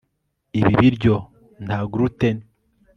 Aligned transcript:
Ibi 0.57 0.71
biryo 0.79 1.15
nta 1.65 1.79
gluten 1.91 2.37